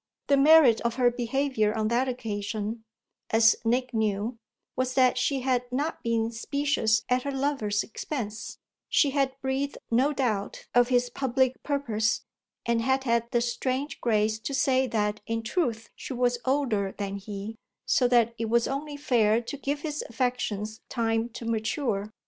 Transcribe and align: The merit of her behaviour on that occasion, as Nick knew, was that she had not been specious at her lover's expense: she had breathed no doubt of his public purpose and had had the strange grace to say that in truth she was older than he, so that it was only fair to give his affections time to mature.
The 0.29 0.35
merit 0.37 0.81
of 0.81 0.95
her 0.95 1.11
behaviour 1.11 1.75
on 1.77 1.89
that 1.89 2.07
occasion, 2.07 2.83
as 3.29 3.55
Nick 3.63 3.93
knew, 3.93 4.39
was 4.75 4.95
that 4.95 5.15
she 5.15 5.41
had 5.41 5.71
not 5.71 6.01
been 6.01 6.31
specious 6.31 7.03
at 7.07 7.21
her 7.21 7.31
lover's 7.31 7.83
expense: 7.83 8.57
she 8.89 9.11
had 9.11 9.39
breathed 9.41 9.77
no 9.91 10.11
doubt 10.11 10.65
of 10.73 10.87
his 10.87 11.11
public 11.11 11.61
purpose 11.61 12.25
and 12.65 12.81
had 12.81 13.03
had 13.03 13.29
the 13.29 13.41
strange 13.41 14.01
grace 14.01 14.39
to 14.39 14.55
say 14.55 14.87
that 14.87 15.21
in 15.27 15.43
truth 15.43 15.91
she 15.95 16.13
was 16.13 16.39
older 16.45 16.95
than 16.97 17.17
he, 17.17 17.59
so 17.85 18.07
that 18.07 18.33
it 18.39 18.49
was 18.49 18.67
only 18.67 18.97
fair 18.97 19.39
to 19.39 19.55
give 19.55 19.81
his 19.81 20.03
affections 20.09 20.81
time 20.89 21.29
to 21.29 21.45
mature. 21.45 22.11